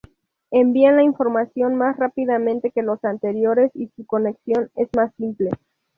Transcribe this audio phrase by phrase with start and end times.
[0.49, 5.51] Envían la información más rápidamente que los anteriores y su conexión es más simple.